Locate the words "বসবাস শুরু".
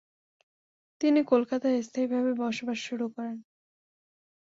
2.41-3.05